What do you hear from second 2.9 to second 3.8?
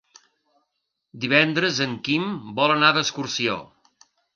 d'excursió.